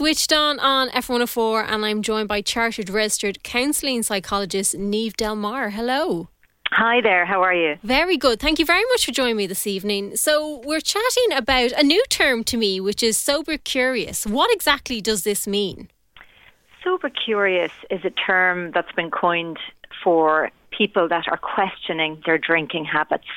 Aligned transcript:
Switched 0.00 0.32
on 0.32 0.58
on 0.60 0.88
F104, 0.88 1.66
and 1.68 1.84
I'm 1.84 2.00
joined 2.00 2.26
by 2.26 2.40
chartered 2.40 2.88
registered 2.88 3.42
counselling 3.42 4.02
psychologist 4.02 4.74
Niamh 4.74 5.14
Delmar. 5.14 5.68
Hello. 5.68 6.30
Hi 6.70 7.02
there, 7.02 7.26
how 7.26 7.42
are 7.42 7.52
you? 7.52 7.76
Very 7.82 8.16
good. 8.16 8.40
Thank 8.40 8.58
you 8.58 8.64
very 8.64 8.82
much 8.92 9.04
for 9.04 9.12
joining 9.12 9.36
me 9.36 9.46
this 9.46 9.66
evening. 9.66 10.16
So, 10.16 10.62
we're 10.64 10.80
chatting 10.80 11.36
about 11.36 11.72
a 11.72 11.82
new 11.82 12.02
term 12.08 12.44
to 12.44 12.56
me, 12.56 12.80
which 12.80 13.02
is 13.02 13.18
sober 13.18 13.58
curious. 13.58 14.26
What 14.26 14.50
exactly 14.54 15.02
does 15.02 15.24
this 15.24 15.46
mean? 15.46 15.90
Sober 16.82 17.10
curious 17.10 17.72
is 17.90 18.02
a 18.02 18.10
term 18.10 18.70
that's 18.72 18.92
been 18.92 19.10
coined 19.10 19.58
for 20.02 20.50
people 20.70 21.08
that 21.10 21.26
are 21.28 21.36
questioning 21.36 22.22
their 22.24 22.38
drinking 22.38 22.86
habits 22.86 23.28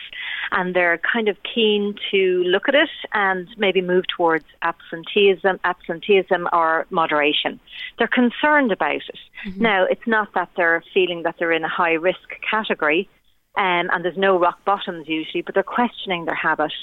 and 0.54 0.76
they're 0.76 1.00
kind 1.00 1.28
of 1.28 1.36
keen 1.44 1.96
to 2.12 2.44
look 2.46 2.70
at 2.70 2.76
it 2.76 2.90
and 3.14 3.48
maybe 3.58 3.82
move 3.82 4.06
towards 4.16 4.46
absenteeism, 4.62 5.60
absenteeism 5.64 6.48
or 6.54 6.86
moderation. 6.90 7.60
They're 7.98 8.08
concerned 8.08 8.71
about 8.71 8.96
it. 8.96 9.20
Mm-hmm. 9.46 9.61
Now, 9.61 9.86
it's 9.86 10.08
not 10.08 10.34
that 10.36 10.50
they're 10.56 10.84
feeling 10.94 11.24
that 11.24 11.36
they're 11.39 11.52
in 11.52 11.64
a 11.64 11.70
high 11.70 11.94
risk 11.94 12.30
category 12.50 13.10
um, 13.56 13.89
and 13.92 14.04
there's 14.04 14.18
no 14.18 14.39
rock 14.39 14.64
bottoms 14.66 15.08
usually, 15.08 15.42
but 15.42 15.54
they're 15.54 15.64
questioning 15.64 16.25
their 16.25 16.36
habit 16.36 16.74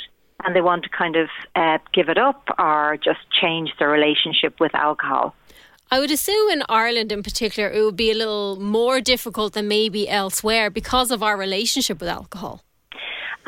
and 0.45 0.55
they 0.55 0.61
want 0.61 0.85
to 0.85 0.89
kind 0.89 1.17
of 1.17 1.29
uh, 1.55 1.79
give 1.93 2.09
it 2.09 2.19
up 2.19 2.49
or 2.59 2.97
just 3.03 3.21
change 3.31 3.71
their 3.79 3.89
relationship 3.89 4.59
with 4.61 4.75
alcohol. 4.75 5.35
I 5.93 5.99
would 5.99 6.11
assume 6.13 6.51
in 6.51 6.63
Ireland 6.69 7.11
in 7.11 7.23
particular, 7.23 7.69
it 7.69 7.83
would 7.83 7.97
be 7.97 8.13
a 8.13 8.15
little 8.15 8.57
more 8.57 9.01
difficult 9.01 9.55
than 9.55 9.67
maybe 9.67 10.09
elsewhere 10.09 10.71
because 10.71 11.11
of 11.11 11.23
our 11.23 11.37
relationship 11.37 12.01
with 12.01 12.09
alcohol. 12.09 12.63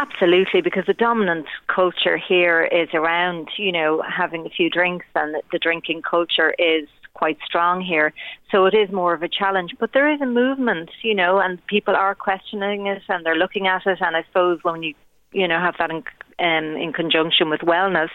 Absolutely, 0.03 0.63
because 0.63 0.87
the 0.87 0.95
dominant 0.95 1.47
culture 1.69 2.17
here 2.17 2.65
is 2.65 2.89
around, 2.93 3.49
you 3.57 3.71
know, 3.71 4.03
having 4.03 4.45
a 4.47 4.51
few 4.51 4.69
drinks, 4.69 5.07
and 5.15 5.37
the 5.53 5.59
drinking 5.61 6.03
culture 6.03 6.55
is 6.59 6.89
quite 7.15 7.39
strong 7.45 7.81
here. 7.81 8.13
So 8.51 8.67
it 8.67 8.75
is 8.75 8.91
more 8.91 9.15
of 9.15 9.23
a 9.23 9.29
challenge. 9.29 9.77
But 9.79 9.93
there 9.93 10.13
is 10.13 10.21
a 10.21 10.27
movement, 10.27 10.91
you 11.03 11.15
know, 11.15 11.39
and 11.39 11.65
people 11.67 11.95
are 11.95 12.17
questioning 12.17 12.87
it 12.89 13.03
and 13.09 13.25
they're 13.25 13.37
looking 13.37 13.69
at 13.69 13.83
it. 13.87 13.99
And 14.01 14.17
I 14.17 14.25
suppose 14.25 14.59
when 14.63 14.83
you, 14.83 14.95
you 15.31 15.47
know, 15.47 15.61
have 15.61 15.77
that 15.79 15.91
in, 15.91 16.03
um, 16.41 16.77
in 16.77 16.93
conjunction 16.93 17.49
with 17.49 17.61
wellness 17.61 18.11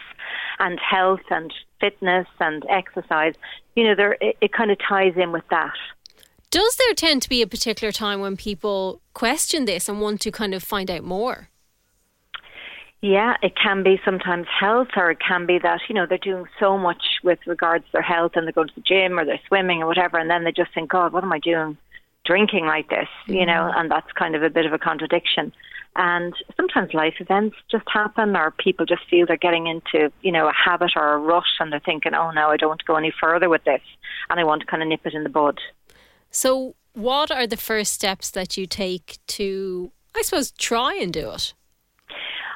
and 0.58 0.78
health 0.78 1.24
and 1.30 1.54
fitness 1.80 2.26
and 2.38 2.66
exercise, 2.68 3.34
you 3.76 3.84
know, 3.84 3.94
there 3.94 4.16
it, 4.20 4.36
it 4.42 4.52
kind 4.52 4.70
of 4.70 4.78
ties 4.86 5.14
in 5.16 5.32
with 5.32 5.48
that. 5.50 5.72
Does 6.50 6.76
there 6.76 6.94
tend 6.94 7.22
to 7.22 7.28
be 7.28 7.40
a 7.40 7.46
particular 7.46 7.92
time 7.92 8.20
when 8.20 8.36
people 8.36 9.00
question 9.14 9.64
this 9.64 9.88
and 9.88 10.00
want 10.00 10.20
to 10.22 10.30
kind 10.30 10.54
of 10.54 10.62
find 10.62 10.90
out 10.90 11.04
more? 11.04 11.48
Yeah, 13.00 13.36
it 13.42 13.54
can 13.54 13.84
be 13.84 14.00
sometimes 14.04 14.46
health, 14.48 14.88
or 14.96 15.10
it 15.12 15.18
can 15.20 15.46
be 15.46 15.58
that, 15.60 15.80
you 15.88 15.94
know, 15.94 16.04
they're 16.06 16.18
doing 16.18 16.46
so 16.58 16.76
much 16.76 17.02
with 17.22 17.38
regards 17.46 17.84
to 17.86 17.92
their 17.92 18.02
health 18.02 18.32
and 18.34 18.46
they 18.46 18.52
go 18.52 18.64
to 18.64 18.74
the 18.74 18.80
gym 18.80 19.18
or 19.18 19.24
they're 19.24 19.40
swimming 19.46 19.82
or 19.82 19.86
whatever, 19.86 20.18
and 20.18 20.28
then 20.28 20.42
they 20.42 20.50
just 20.50 20.74
think, 20.74 20.90
God, 20.90 21.12
what 21.12 21.22
am 21.22 21.32
I 21.32 21.38
doing 21.38 21.78
drinking 22.24 22.66
like 22.66 22.88
this? 22.90 23.06
Mm-hmm. 23.22 23.34
You 23.34 23.46
know, 23.46 23.70
and 23.74 23.88
that's 23.88 24.10
kind 24.12 24.34
of 24.34 24.42
a 24.42 24.50
bit 24.50 24.66
of 24.66 24.72
a 24.72 24.78
contradiction. 24.78 25.52
And 25.94 26.34
sometimes 26.56 26.92
life 26.92 27.14
events 27.20 27.56
just 27.70 27.84
happen, 27.88 28.36
or 28.36 28.50
people 28.50 28.84
just 28.84 29.02
feel 29.08 29.26
they're 29.26 29.36
getting 29.36 29.68
into, 29.68 30.12
you 30.22 30.32
know, 30.32 30.48
a 30.48 30.52
habit 30.52 30.92
or 30.96 31.14
a 31.14 31.18
rut 31.18 31.44
and 31.60 31.72
they're 31.72 31.80
thinking, 31.80 32.14
oh 32.14 32.32
no, 32.32 32.48
I 32.48 32.56
don't 32.56 32.68
want 32.68 32.80
to 32.80 32.86
go 32.86 32.96
any 32.96 33.12
further 33.20 33.48
with 33.48 33.62
this, 33.64 33.82
and 34.28 34.40
I 34.40 34.44
want 34.44 34.60
to 34.62 34.66
kind 34.66 34.82
of 34.82 34.88
nip 34.88 35.06
it 35.06 35.14
in 35.14 35.22
the 35.22 35.28
bud. 35.28 35.60
So, 36.30 36.74
what 36.94 37.30
are 37.30 37.46
the 37.46 37.56
first 37.56 37.92
steps 37.92 38.30
that 38.30 38.56
you 38.56 38.66
take 38.66 39.18
to, 39.28 39.92
I 40.16 40.22
suppose, 40.22 40.50
try 40.52 40.94
and 41.00 41.12
do 41.12 41.30
it? 41.30 41.54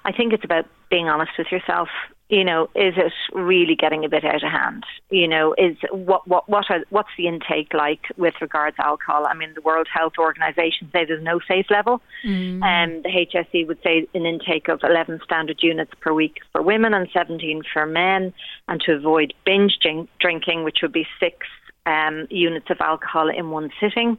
I 0.04 0.12
think 0.12 0.32
it's 0.32 0.44
about 0.44 0.66
being 0.90 1.08
honest 1.08 1.32
with 1.38 1.48
yourself. 1.50 1.88
You 2.28 2.44
know, 2.44 2.64
is 2.74 2.94
it 2.96 3.12
really 3.34 3.74
getting 3.74 4.06
a 4.06 4.08
bit 4.08 4.24
out 4.24 4.42
of 4.42 4.50
hand? 4.50 4.84
You 5.10 5.28
know, 5.28 5.54
is 5.58 5.76
what 5.90 6.26
what 6.26 6.48
what 6.48 6.64
are 6.70 6.80
what's 6.88 7.10
the 7.18 7.28
intake 7.28 7.74
like 7.74 8.00
with 8.16 8.34
regards 8.40 8.76
to 8.76 8.86
alcohol? 8.86 9.26
I 9.26 9.34
mean, 9.34 9.52
the 9.54 9.60
World 9.60 9.86
Health 9.92 10.14
Organization 10.18 10.88
say 10.92 11.04
there's 11.04 11.22
no 11.22 11.40
safe 11.46 11.66
level, 11.68 12.00
and 12.24 12.62
mm. 12.62 12.96
um, 12.96 13.02
the 13.02 13.10
HSE 13.10 13.66
would 13.66 13.78
say 13.84 14.08
an 14.14 14.24
intake 14.24 14.68
of 14.68 14.80
11 14.82 15.20
standard 15.24 15.58
units 15.62 15.92
per 16.00 16.14
week 16.14 16.38
for 16.52 16.62
women 16.62 16.94
and 16.94 17.06
17 17.12 17.62
for 17.70 17.84
men, 17.84 18.32
and 18.66 18.80
to 18.80 18.94
avoid 18.94 19.34
binge 19.44 19.78
drinking, 20.18 20.64
which 20.64 20.78
would 20.80 20.92
be 20.92 21.06
six 21.20 21.46
um, 21.86 22.26
units 22.30 22.70
of 22.70 22.80
alcohol 22.80 23.28
in 23.28 23.50
one 23.50 23.70
sitting. 23.80 24.18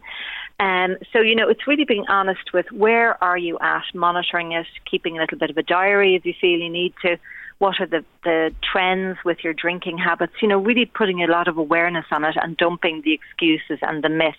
Um, 0.59 0.97
so, 1.11 1.19
you 1.19 1.35
know, 1.35 1.49
it's 1.49 1.67
really 1.67 1.85
being 1.85 2.05
honest 2.07 2.53
with 2.53 2.71
where 2.71 3.21
are 3.23 3.37
you 3.37 3.57
at, 3.59 3.83
monitoring 3.93 4.51
it, 4.51 4.67
keeping 4.89 5.17
a 5.17 5.21
little 5.21 5.37
bit 5.37 5.49
of 5.49 5.57
a 5.57 5.63
diary 5.63 6.15
if 6.15 6.25
you 6.25 6.33
feel 6.39 6.59
you 6.59 6.69
need 6.69 6.93
to. 7.01 7.17
What 7.59 7.79
are 7.79 7.85
the, 7.85 8.03
the 8.23 8.53
trends 8.71 9.17
with 9.23 9.43
your 9.43 9.53
drinking 9.53 9.97
habits? 9.97 10.33
You 10.41 10.47
know, 10.47 10.59
really 10.59 10.85
putting 10.85 11.23
a 11.23 11.27
lot 11.27 11.47
of 11.47 11.57
awareness 11.57 12.05
on 12.11 12.23
it 12.23 12.35
and 12.41 12.57
dumping 12.57 13.01
the 13.03 13.13
excuses 13.13 13.79
and 13.81 14.03
the 14.03 14.09
myths. 14.09 14.37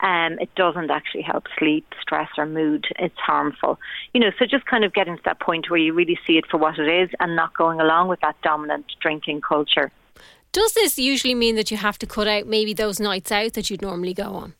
Um, 0.00 0.38
it 0.40 0.54
doesn't 0.54 0.90
actually 0.90 1.22
help 1.22 1.44
sleep, 1.58 1.86
stress, 2.02 2.28
or 2.36 2.44
mood. 2.44 2.86
It's 2.98 3.18
harmful. 3.18 3.78
You 4.12 4.20
know, 4.20 4.30
so 4.38 4.44
just 4.44 4.66
kind 4.66 4.84
of 4.84 4.92
getting 4.92 5.16
to 5.16 5.22
that 5.24 5.40
point 5.40 5.70
where 5.70 5.80
you 5.80 5.94
really 5.94 6.18
see 6.26 6.36
it 6.36 6.44
for 6.50 6.58
what 6.58 6.78
it 6.78 6.88
is 6.88 7.10
and 7.18 7.34
not 7.34 7.56
going 7.56 7.80
along 7.80 8.08
with 8.08 8.20
that 8.20 8.36
dominant 8.42 8.84
drinking 9.00 9.40
culture. 9.40 9.90
Does 10.56 10.72
this 10.72 10.98
usually 10.98 11.34
mean 11.34 11.56
that 11.56 11.70
you 11.70 11.76
have 11.76 11.98
to 11.98 12.06
cut 12.06 12.26
out 12.26 12.46
maybe 12.46 12.72
those 12.72 12.98
nights 12.98 13.30
out 13.30 13.52
that 13.52 13.68
you'd 13.68 13.82
normally 13.82 14.14
go 14.14 14.32
on? 14.32 14.54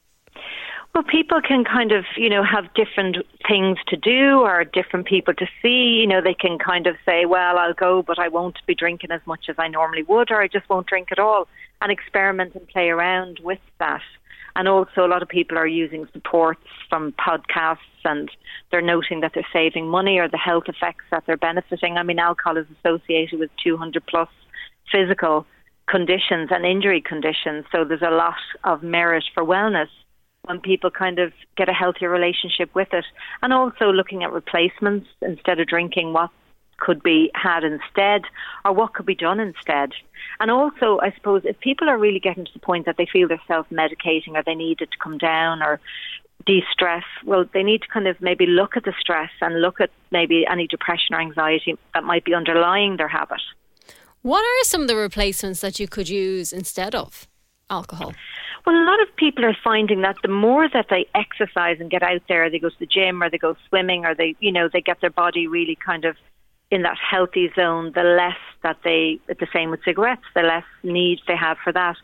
Well, 0.95 1.05
people 1.05 1.41
can 1.41 1.65
kind 1.65 1.91
of, 1.91 2.05
you 2.19 2.29
know, 2.29 2.45
have 2.45 2.67
different 2.75 3.17
things 3.49 3.79
to 3.89 3.97
do 3.97 4.41
or 4.41 4.63
different 4.65 5.07
people 5.07 5.33
to 5.33 5.47
see. 5.63 5.97
You 5.99 6.07
know, 6.07 6.21
they 6.21 6.35
can 6.35 6.59
kind 6.59 6.87
of 6.87 6.97
say, 7.07 7.25
well, 7.25 7.57
I'll 7.57 7.73
go, 7.73 8.03
but 8.03 8.19
I 8.19 8.29
won't 8.29 8.59
be 8.67 8.75
drinking 8.75 9.11
as 9.11 9.23
much 9.25 9.47
as 9.49 9.57
I 9.59 9.69
normally 9.69 10.03
would, 10.03 10.31
or 10.31 10.43
I 10.43 10.49
just 10.49 10.69
won't 10.69 10.87
drink 10.87 11.09
at 11.13 11.19
all, 11.19 11.49
and 11.81 11.91
experiment 11.91 12.55
and 12.55 12.69
play 12.69 12.91
around 12.91 13.41
with 13.43 13.61
that. 13.79 14.03
And 14.55 14.69
also, 14.69 15.07
a 15.07 15.09
lot 15.09 15.23
of 15.23 15.31
people 15.31 15.57
are 15.57 15.67
using 15.67 16.07
supports 16.13 16.61
from 16.91 17.13
podcasts 17.13 17.79
and 18.05 18.31
they're 18.71 18.83
noting 18.83 19.21
that 19.21 19.33
they're 19.33 19.47
saving 19.51 19.89
money 19.89 20.19
or 20.19 20.29
the 20.29 20.37
health 20.37 20.65
effects 20.67 21.05
that 21.11 21.25
they're 21.27 21.39
benefiting. 21.39 21.97
I 21.97 22.03
mean, 22.03 22.19
alcohol 22.19 22.59
is 22.59 22.67
associated 22.79 23.41
with 23.41 23.51
200 23.65 24.05
plus 24.07 24.29
physical 24.93 25.47
conditions 25.89 26.49
and 26.51 26.65
injury 26.65 27.01
conditions, 27.01 27.65
so 27.73 27.85
there's 27.85 28.03
a 28.03 28.11
lot 28.11 28.35
of 28.65 28.83
merit 28.83 29.25
for 29.35 29.45
wellness 29.45 29.89
when 30.47 30.61
people 30.61 30.91
kind 30.91 31.19
of 31.19 31.33
get 31.57 31.69
a 31.69 31.73
healthier 31.73 32.09
relationship 32.09 32.75
with 32.75 32.89
it. 32.93 33.05
And 33.43 33.53
also 33.53 33.91
looking 33.91 34.23
at 34.23 34.33
replacements 34.33 35.09
instead 35.23 35.61
of 35.61 35.67
drinking, 35.67 36.13
what 36.13 36.31
could 36.79 37.03
be 37.03 37.31
had 37.35 37.65
instead 37.65 38.23
or 38.65 38.73
what 38.73 38.95
could 38.95 39.07
be 39.07 39.15
done 39.15 39.41
instead. 39.41 39.93
And 40.41 40.51
also, 40.51 40.99
I 41.01 41.13
suppose, 41.13 41.43
if 41.45 41.59
people 41.61 41.89
are 41.89 41.99
really 41.99 42.21
getting 42.21 42.45
to 42.45 42.53
the 42.53 42.61
point 42.61 42.87
that 42.87 42.97
they 42.97 43.07
feel 43.11 43.29
they're 43.29 43.41
self 43.47 43.69
medicating 43.71 44.35
or 44.35 44.43
they 44.45 44.55
need 44.55 44.81
it 44.81 44.91
to 44.91 44.99
come 44.99 45.19
down 45.19 45.63
or 45.63 45.81
de 46.45 46.63
stress, 46.71 47.05
well, 47.25 47.45
they 47.53 47.63
need 47.63 47.83
to 47.83 47.89
kind 47.89 48.07
of 48.07 48.21
maybe 48.21 48.47
look 48.47 48.77
at 48.77 48.85
the 48.85 48.93
stress 49.01 49.31
and 49.41 49.61
look 49.61 49.81
at 49.81 49.91
maybe 50.11 50.47
any 50.47 50.67
depression 50.67 51.15
or 51.15 51.21
anxiety 51.21 51.77
that 51.95 52.05
might 52.05 52.25
be 52.25 52.35
underlying 52.35 52.97
their 52.97 53.09
habit. 53.09 53.41
What 54.23 54.41
are 54.41 54.65
some 54.65 54.83
of 54.83 54.89
the 54.89 54.97
replacements 54.97 55.61
that 55.61 55.79
you 55.79 55.87
could 55.87 56.09
use 56.09 56.53
instead 56.53 56.95
of 56.95 57.29
alcohol? 57.71 58.13
Well, 58.67 58.75
a 58.75 58.85
lot 58.85 59.01
of 59.01 59.15
people 59.17 59.45
are 59.45 59.57
finding 59.63 60.01
that 60.01 60.17
the 60.23 60.29
more 60.29 60.69
that 60.69 60.87
they 60.91 61.07
exercise 61.15 61.77
and 61.79 61.89
get 61.89 62.03
out 62.03 62.23
there, 62.29 62.51
they 62.51 62.59
go 62.59 62.69
to 62.69 62.79
the 62.81 62.87
gym 62.87 63.23
or 63.23 63.31
they 63.31 63.39
go 63.39 63.57
swimming 63.69 64.05
or 64.05 64.15
they, 64.15 64.35
you 64.41 64.51
know, 64.51 64.69
they 64.73 64.81
get 64.81 65.01
their 65.01 65.11
body 65.11 65.47
really 65.47 65.77
kind 65.77 66.05
of 66.05 66.17
in 66.71 66.83
that 66.83 66.97
healthy 66.99 67.49
zone, 67.55 67.93
the 67.95 68.03
less 68.03 68.39
that 68.65 68.79
they, 68.83 69.21
the 69.29 69.47
same 69.53 69.71
with 69.71 69.81
cigarettes, 69.85 70.25
the 70.35 70.43
less 70.43 70.65
need 70.83 71.21
they 71.29 71.37
have 71.37 71.59
for 71.63 71.73
that. 71.73 71.97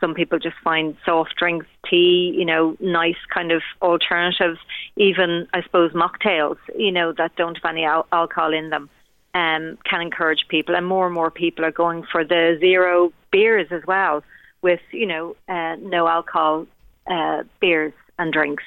Some 0.00 0.12
people 0.14 0.38
just 0.38 0.56
find 0.62 0.96
soft 1.06 1.36
drinks, 1.38 1.66
tea, 1.88 2.34
you 2.36 2.44
know, 2.44 2.76
nice 2.80 3.16
kind 3.32 3.52
of 3.52 3.62
alternatives, 3.80 4.58
even, 4.96 5.46
I 5.54 5.62
suppose, 5.62 5.92
mocktails, 5.92 6.58
you 6.76 6.92
know, 6.92 7.12
that 7.16 7.36
don't 7.36 7.56
have 7.62 7.70
any 7.70 7.84
al- 7.84 8.06
alcohol 8.12 8.52
in 8.52 8.68
them. 8.68 8.90
Um, 9.34 9.78
can 9.88 10.02
encourage 10.02 10.46
people, 10.48 10.76
and 10.76 10.86
more 10.86 11.06
and 11.06 11.14
more 11.14 11.30
people 11.30 11.64
are 11.64 11.72
going 11.72 12.04
for 12.12 12.22
the 12.22 12.58
zero 12.60 13.14
beers 13.30 13.68
as 13.70 13.82
well 13.86 14.22
with 14.60 14.80
you 14.90 15.06
know 15.06 15.36
uh, 15.48 15.76
no 15.80 16.06
alcohol 16.06 16.66
uh, 17.06 17.42
beers 17.60 17.94
and 18.18 18.32
drinks. 18.32 18.64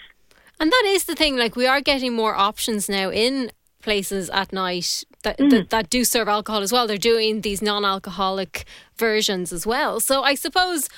And 0.59 0.71
that 0.71 0.83
is 0.87 1.05
the 1.05 1.15
thing. 1.15 1.37
Like 1.37 1.55
we 1.55 1.67
are 1.67 1.81
getting 1.81 2.13
more 2.13 2.35
options 2.35 2.89
now 2.89 3.11
in 3.11 3.51
places 3.81 4.29
at 4.31 4.51
night 4.51 5.03
that, 5.23 5.37
mm. 5.37 5.49
that, 5.51 5.69
that 5.69 5.89
do 5.89 6.03
serve 6.03 6.27
alcohol 6.27 6.61
as 6.63 6.71
well. 6.71 6.87
They're 6.87 6.97
doing 6.97 7.41
these 7.41 7.61
non-alcoholic 7.61 8.65
versions 8.95 9.53
as 9.53 9.67
well. 9.67 9.99
So 9.99 10.23
I 10.23 10.33
suppose 10.33 10.89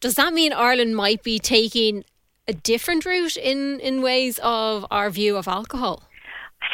does 0.00 0.16
that 0.16 0.32
mean 0.32 0.52
Ireland 0.52 0.96
might 0.96 1.22
be 1.22 1.38
taking 1.38 2.04
a 2.48 2.52
different 2.52 3.06
route 3.06 3.36
in 3.36 3.80
in 3.80 4.02
ways 4.02 4.38
of 4.42 4.84
our 4.90 5.10
view 5.10 5.36
of 5.36 5.48
alcohol? 5.48 6.02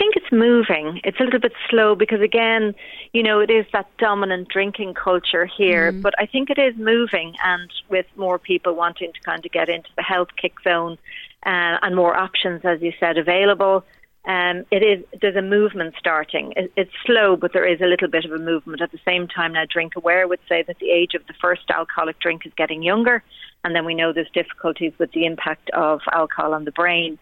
I 0.00 0.02
think 0.02 0.17
it's 0.17 0.32
moving. 0.32 1.02
It's 1.05 1.20
a 1.20 1.25
little 1.25 1.41
bit 1.41 1.52
slow 1.69 1.94
because, 1.94 2.23
again, 2.23 2.75
you 3.12 3.23
know, 3.23 3.38
it 3.41 3.50
is 3.50 3.67
that 3.75 3.87
dominant 3.99 4.49
drinking 4.49 4.94
culture 4.94 5.44
here. 5.44 5.93
Mm. 5.93 6.00
But 6.00 6.14
I 6.19 6.25
think 6.25 6.49
it 6.49 6.58
is 6.58 6.75
moving, 6.79 7.35
and 7.44 7.70
with 7.91 8.06
more 8.17 8.38
people 8.38 8.75
wanting 8.75 9.12
to 9.12 9.20
kind 9.20 9.44
of 9.44 9.52
get 9.52 9.69
into 9.69 9.91
the 9.97 10.02
health 10.02 10.29
kick 10.41 10.55
zone 10.64 10.97
uh, 11.44 11.76
and 11.82 11.94
more 11.94 12.17
options, 12.17 12.62
as 12.64 12.81
you 12.81 12.94
said, 12.99 13.19
available. 13.19 13.85
um, 14.26 14.67
it 14.70 14.82
is 14.82 15.05
there's 15.20 15.37
a 15.37 15.43
movement 15.43 15.94
starting. 15.99 16.52
It, 16.55 16.73
it's 16.76 16.93
slow, 17.06 17.37
but 17.37 17.52
there 17.52 17.64
is 17.64 17.81
a 17.81 17.87
little 17.87 18.08
bit 18.08 18.26
of 18.26 18.32
a 18.32 18.38
movement. 18.38 18.82
At 18.82 18.93
the 18.93 19.00
same 19.05 19.26
time, 19.26 19.55
now 19.55 19.64
Drink 19.69 19.97
Aware 19.97 20.29
would 20.29 20.41
say 20.49 20.62
that 20.62 20.79
the 20.79 20.91
age 20.91 21.14
of 21.14 21.26
the 21.26 21.32
first 21.41 21.62
alcoholic 21.70 22.19
drink 22.19 22.44
is 22.44 22.52
getting 22.55 22.82
younger, 22.82 23.23
and 23.64 23.75
then 23.75 23.87
we 23.87 23.94
know 23.94 24.12
there's 24.12 24.31
difficulties 24.31 24.93
with 24.99 25.12
the 25.12 25.25
impact 25.25 25.70
of 25.70 26.00
alcohol 26.12 26.52
on 26.52 26.64
the 26.64 26.73
brain. 26.73 27.19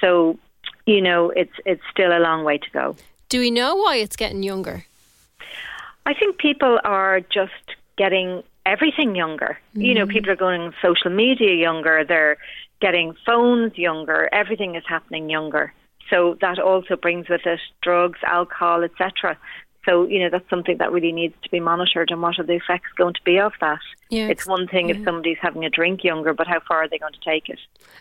So, 0.00 0.38
you 0.86 1.02
know, 1.02 1.30
it's 1.30 1.52
it's 1.64 1.82
still 1.90 2.16
a 2.16 2.20
long 2.20 2.44
way 2.44 2.58
to 2.58 2.70
go. 2.70 2.96
Do 3.28 3.40
we 3.40 3.50
know 3.50 3.74
why 3.76 3.96
it's 3.96 4.16
getting 4.16 4.42
younger? 4.42 4.86
I 6.06 6.14
think 6.14 6.38
people 6.38 6.78
are 6.84 7.20
just 7.20 7.76
getting 7.98 8.44
everything 8.64 9.16
younger. 9.16 9.58
Mm-hmm. 9.70 9.80
You 9.80 9.94
know, 9.94 10.06
mm. 10.06 10.10
people 10.10 10.30
are 10.30 10.36
going 10.36 10.72
social 10.80 11.10
media 11.10 11.54
younger. 11.54 12.04
They're 12.04 12.36
getting 12.80 13.16
phones 13.26 13.76
younger. 13.76 14.28
Everything 14.32 14.76
is 14.76 14.84
happening 14.86 15.28
younger. 15.28 15.72
So 16.08 16.36
that 16.40 16.60
also 16.60 16.94
brings 16.96 17.28
with 17.28 17.44
it 17.46 17.60
drugs, 17.82 18.20
alcohol, 18.24 18.84
etc. 18.84 19.36
So, 19.86 20.06
you 20.06 20.18
know, 20.18 20.28
that's 20.28 20.48
something 20.50 20.78
that 20.78 20.92
really 20.92 21.12
needs 21.12 21.34
to 21.44 21.50
be 21.50 21.60
monitored 21.60 22.10
and 22.10 22.20
what 22.20 22.38
are 22.38 22.42
the 22.42 22.54
effects 22.54 22.90
going 22.96 23.14
to 23.14 23.22
be 23.24 23.38
of 23.38 23.52
that. 23.60 23.78
Yeah, 24.10 24.26
it's 24.26 24.46
one 24.46 24.66
thing 24.68 24.88
yeah. 24.88 24.96
if 24.96 25.04
somebody's 25.04 25.38
having 25.40 25.64
a 25.64 25.70
drink 25.70 26.04
younger, 26.04 26.34
but 26.34 26.46
how 26.46 26.60
far 26.60 26.82
are 26.82 26.88
they 26.88 26.98
going 26.98 27.12
to 27.12 27.20
take 27.20 27.48
it? 27.48 27.58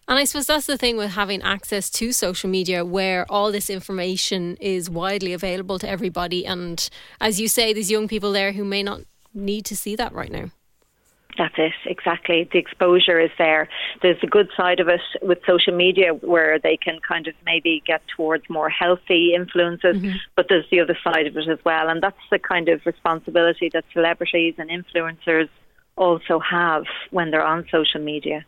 And 0.08 0.20
I 0.20 0.26
suppose 0.26 0.48
that's 0.48 0.66
the 0.66 0.78
thing 0.78 0.98
with 0.98 1.12
having 1.12 1.42
access 1.44 1.90
to 1.92 2.12
social 2.12 2.50
media 2.50 2.84
where 2.84 3.26
all 3.32 3.52
this 3.52 3.70
information 3.70 4.58
is 4.60 4.90
widely 4.90 5.32
available 5.32 5.80
to 5.80 5.90
everybody. 5.90 6.46
And 6.46 6.88
as 7.22 7.40
you 7.40 7.48
say, 7.48 7.72
there's 7.72 7.92
young 7.92 8.08
people 8.08 8.32
there 8.32 8.52
who 8.52 8.66
may 8.66 8.84
not 8.84 9.02
need 9.34 9.66
to 9.66 9.76
see 9.76 9.96
that 9.96 10.14
right 10.14 10.32
now. 10.32 10.50
That's 11.38 11.56
it, 11.58 11.74
exactly. 11.86 12.48
The 12.50 12.60
exposure 12.60 13.20
is 13.20 13.32
there. 13.38 13.68
There's 14.02 14.20
the 14.22 14.28
good 14.28 14.50
side 14.56 14.80
of 14.80 14.88
it 14.88 15.02
with 15.22 15.40
social 15.46 15.76
media 15.76 16.14
where 16.14 16.60
they 16.60 16.78
can 16.78 17.00
kind 17.06 17.28
of 17.28 17.34
maybe 17.46 17.84
get 17.86 18.02
towards 18.16 18.50
more 18.50 18.70
healthy 18.70 19.34
influences, 19.36 19.98
mm-hmm. 19.98 20.16
but 20.36 20.46
there's 20.48 20.66
the 20.72 20.80
other 20.80 20.98
side 21.04 21.28
of 21.28 21.36
it 21.36 21.50
as 21.50 21.60
well. 21.66 21.90
And 21.90 22.02
that's 22.02 22.16
the 22.32 22.40
kind 22.40 22.70
of 22.70 22.86
responsibility 22.86 23.70
that 23.74 23.84
celebrities 23.94 24.56
and 24.58 24.70
influencers 24.70 25.50
also 25.98 26.40
have 26.40 26.86
when 27.12 27.32
they're 27.32 27.46
on 27.46 27.66
social 27.70 28.02
media. 28.02 28.46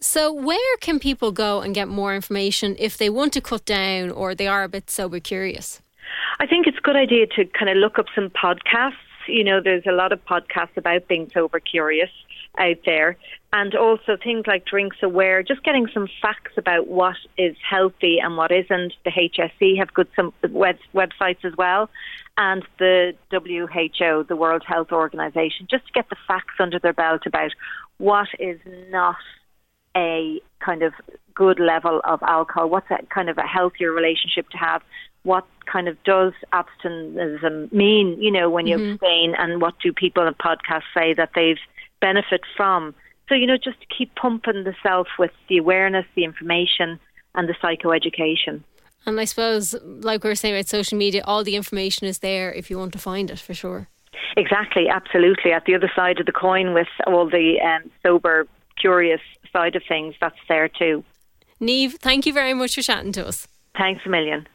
So, 0.00 0.32
where 0.32 0.76
can 0.80 1.00
people 1.00 1.32
go 1.32 1.60
and 1.60 1.74
get 1.74 1.88
more 1.88 2.14
information 2.14 2.76
if 2.78 2.96
they 2.96 3.10
want 3.10 3.32
to 3.32 3.40
cut 3.40 3.64
down 3.64 4.10
or 4.10 4.34
they 4.34 4.46
are 4.46 4.62
a 4.62 4.68
bit 4.68 4.90
sober 4.90 5.18
curious? 5.18 5.82
I 6.38 6.46
think 6.46 6.66
it's 6.68 6.78
a 6.78 6.80
good 6.80 6.94
idea 6.94 7.26
to 7.36 7.44
kind 7.46 7.68
of 7.68 7.76
look 7.76 7.98
up 7.98 8.06
some 8.14 8.30
podcasts 8.30 9.07
you 9.28 9.44
know, 9.44 9.60
there's 9.60 9.86
a 9.86 9.92
lot 9.92 10.12
of 10.12 10.24
podcasts 10.24 10.76
about 10.76 11.08
being 11.08 11.30
sober 11.30 11.60
curious 11.60 12.10
out 12.58 12.78
there. 12.84 13.16
And 13.52 13.74
also 13.74 14.16
things 14.22 14.46
like 14.46 14.66
Drinks 14.66 14.98
Aware, 15.02 15.42
just 15.42 15.62
getting 15.62 15.88
some 15.94 16.08
facts 16.20 16.52
about 16.58 16.86
what 16.86 17.16
is 17.38 17.56
healthy 17.68 18.18
and 18.18 18.36
what 18.36 18.52
isn't. 18.52 18.92
The 19.04 19.10
HSE 19.10 19.78
have 19.78 19.94
good 19.94 20.08
some 20.14 20.34
web, 20.50 20.76
websites 20.94 21.44
as 21.44 21.56
well. 21.56 21.88
And 22.36 22.62
the 22.78 23.14
WHO, 23.30 24.24
the 24.28 24.36
World 24.36 24.64
Health 24.66 24.92
Organization, 24.92 25.66
just 25.70 25.86
to 25.86 25.92
get 25.92 26.08
the 26.10 26.16
facts 26.26 26.54
under 26.60 26.78
their 26.78 26.92
belt 26.92 27.22
about 27.26 27.52
what 27.96 28.28
is 28.38 28.60
not 28.90 29.16
a 29.98 30.40
kind 30.64 30.82
of 30.82 30.92
good 31.34 31.58
level 31.58 32.00
of 32.04 32.22
alcohol, 32.22 32.68
what's 32.68 32.90
a 32.90 33.04
kind 33.14 33.28
of 33.28 33.38
a 33.38 33.42
healthier 33.42 33.92
relationship 33.92 34.48
to 34.50 34.58
have, 34.58 34.82
what 35.24 35.46
kind 35.70 35.88
of 35.88 35.96
does 36.04 36.32
abstinence 36.52 37.72
mean, 37.72 38.16
you 38.20 38.30
know, 38.30 38.48
when 38.48 38.66
you 38.66 38.76
mm-hmm. 38.76 38.92
abstain, 38.92 39.34
and 39.36 39.60
what 39.60 39.74
do 39.82 39.92
people 39.92 40.26
in 40.26 40.34
podcasts 40.34 40.90
say 40.96 41.14
that 41.14 41.30
they've 41.34 41.58
benefit 42.00 42.42
from? 42.56 42.94
So, 43.28 43.34
you 43.34 43.46
know, 43.46 43.56
just 43.56 43.80
to 43.80 43.86
keep 43.86 44.14
pumping 44.14 44.64
the 44.64 44.74
self 44.82 45.08
with 45.18 45.32
the 45.48 45.58
awareness, 45.58 46.06
the 46.14 46.24
information, 46.24 46.98
and 47.34 47.48
the 47.48 47.54
psychoeducation. 47.62 48.62
And 49.06 49.20
I 49.20 49.24
suppose, 49.24 49.74
like 49.84 50.24
we 50.24 50.30
were 50.30 50.34
saying 50.34 50.54
about 50.54 50.66
social 50.66 50.98
media, 50.98 51.22
all 51.24 51.44
the 51.44 51.56
information 51.56 52.06
is 52.06 52.18
there 52.18 52.52
if 52.52 52.70
you 52.70 52.78
want 52.78 52.92
to 52.92 52.98
find 52.98 53.30
it 53.30 53.38
for 53.38 53.54
sure. 53.54 53.88
Exactly, 54.36 54.88
absolutely. 54.88 55.52
At 55.52 55.64
the 55.64 55.74
other 55.74 55.90
side 55.94 56.20
of 56.20 56.26
the 56.26 56.32
coin, 56.32 56.74
with 56.74 56.88
all 57.06 57.28
the 57.28 57.60
um, 57.60 57.90
sober, 58.02 58.46
curious 58.80 59.20
side 59.52 59.76
of 59.76 59.82
things, 59.88 60.14
that's 60.20 60.38
there 60.48 60.68
too. 60.68 61.04
Niamh, 61.60 61.94
thank 61.94 62.26
you 62.26 62.32
very 62.32 62.54
much 62.54 62.74
for 62.74 62.82
chatting 62.82 63.12
to 63.12 63.26
us. 63.26 63.48
Thanks 63.76 64.02
a 64.06 64.08
million. 64.08 64.46